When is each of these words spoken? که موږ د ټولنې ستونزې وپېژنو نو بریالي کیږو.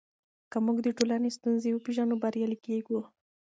که 0.51 0.57
موږ 0.65 0.77
د 0.83 0.87
ټولنې 0.97 1.29
ستونزې 1.37 1.69
وپېژنو 1.71 2.09
نو 2.17 2.21
بریالي 2.21 2.57
کیږو. 2.65 2.99